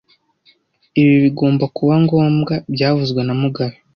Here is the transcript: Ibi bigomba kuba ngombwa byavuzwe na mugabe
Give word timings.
Ibi 1.01 1.15
bigomba 1.23 1.65
kuba 1.77 1.93
ngombwa 2.03 2.53
byavuzwe 2.73 3.21
na 3.23 3.33
mugabe 3.41 3.75